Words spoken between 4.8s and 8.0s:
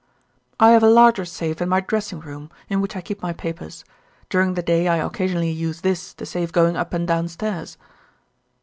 I occasionally use this to save going up and down stairs."